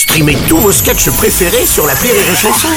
[0.00, 2.68] Streamez tous vos sketchs préférés sur la Rire et Chanson.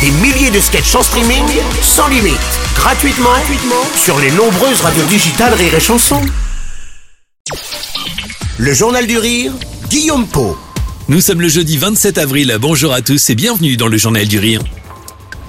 [0.00, 1.44] Des milliers de sketchs en streaming,
[1.82, 2.38] sans limite,
[2.74, 6.22] gratuitement, gratuitement sur les nombreuses radios digitales Rire et Chanson.
[8.56, 9.52] Le Journal du Rire,
[9.90, 10.56] Guillaume Po.
[11.08, 12.56] Nous sommes le jeudi 27 avril.
[12.58, 14.62] Bonjour à tous et bienvenue dans le Journal du Rire.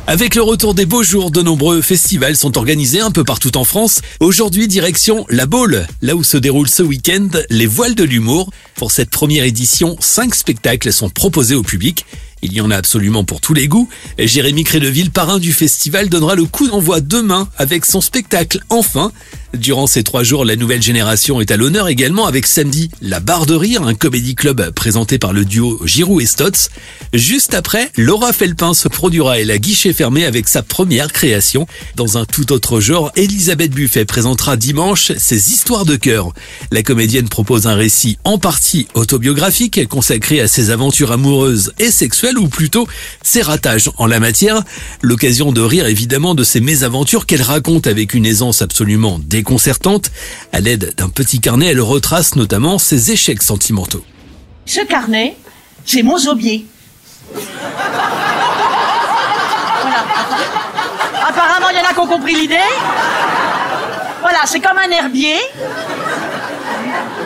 [0.05, 3.63] Avec le retour des beaux jours, de nombreux festivals sont organisés un peu partout en
[3.63, 4.01] France.
[4.19, 8.49] Aujourd'hui, direction La Baule, là où se déroule ce week-end les voiles de l'humour.
[8.75, 12.05] Pour cette première édition, cinq spectacles sont proposés au public.
[12.43, 13.87] Il y en a absolument pour tous les goûts.
[14.19, 19.13] Jérémy Crédeville, parrain du festival, donnera le coup d'envoi demain avec son spectacle Enfin.
[19.53, 23.45] Durant ces trois jours, la nouvelle génération est à l'honneur également avec samedi La Barre
[23.45, 26.69] de Rire, un comédie club présenté par le duo Giroud et Stotz.
[27.13, 31.67] Juste après, Laura Felpin se produira et la guichet fermé avec sa première création.
[31.95, 36.33] Dans un tout autre genre, Elisabeth Buffet présentera dimanche ses histoires de cœur.
[36.71, 42.32] La comédienne propose un récit en partie autobiographique consacré à ses aventures amoureuses et sexuelles
[42.37, 42.87] ou plutôt
[43.21, 44.61] ses ratages en la matière.
[45.01, 50.11] L'occasion de rire évidemment de ses mésaventures qu'elle raconte avec une aisance absolument déconcertante.
[50.51, 54.03] À l'aide d'un petit carnet, elle retrace notamment ses échecs sentimentaux.
[54.65, 55.35] Ce carnet,
[55.85, 56.65] c'est mon zobier.
[61.27, 62.55] Apparemment, il y en a qui ont compris l'idée.
[64.21, 65.35] Voilà, c'est comme un herbier.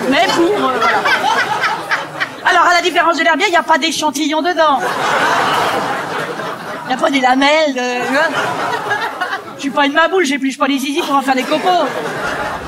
[0.10, 0.70] Mais pour.
[0.70, 0.80] euh.
[2.88, 4.80] Différence de l'herbier, il n'y a pas d'échantillon dedans.
[6.86, 7.74] Il n'y a pas des lamelles.
[7.74, 8.12] De...
[8.12, 8.30] vois.
[9.58, 11.86] Je suis pas une maboule, j'épluche pas les zizi pour en faire des cocos.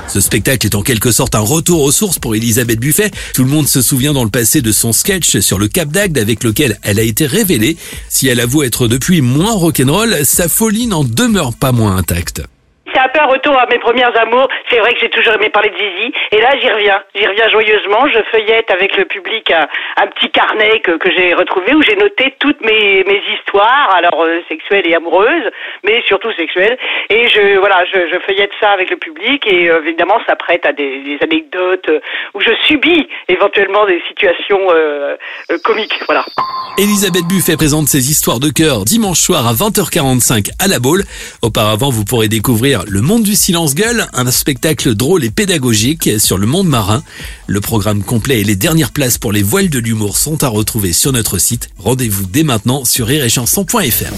[0.10, 3.12] Ce spectacle est en quelque sorte un retour aux sources pour Elisabeth Buffet.
[3.34, 6.18] Tout le monde se souvient dans le passé de son sketch sur le Cap d'Agde
[6.18, 7.78] avec lequel elle a été révélée.
[8.10, 12.42] Si elle avoue être depuis moins rock'n'roll, sa folie n'en demeure pas moins intacte.
[12.94, 14.48] C'est un peu un retour à mes premières amours.
[14.70, 16.14] C'est vrai que j'ai toujours aimé parler de Zizi.
[16.32, 17.02] Et là, j'y reviens.
[17.16, 18.08] J'y reviens joyeusement.
[18.14, 22.36] Je feuillette avec le public un, petit carnet que, que j'ai retrouvé où j'ai noté
[22.40, 23.22] toutes mes, mes
[23.58, 25.50] alors euh, sexuelles et amoureuses,
[25.84, 26.78] mais surtout sexuelles.
[27.10, 30.66] Et je, voilà, je, je feuillette ça avec le public et euh, évidemment, ça prête
[30.66, 32.00] à des, des anecdotes euh,
[32.34, 35.16] où je subis éventuellement des situations euh,
[35.52, 36.00] euh, comiques.
[36.06, 36.26] Voilà.
[36.78, 41.04] Elisabeth Buffet présente ses histoires de cœur dimanche soir à 20h45 à la Baule.
[41.42, 46.38] Auparavant, vous pourrez découvrir Le Monde du Silence Gueule, un spectacle drôle et pédagogique sur
[46.38, 47.02] le monde marin.
[47.48, 50.94] Le programme complet et les dernières places pour les voiles de l'humour sont à retrouver
[50.94, 51.70] sur notre site.
[51.78, 53.10] Rendez-vous dès maintenant sur.
[53.10, 54.14] Rire et chanson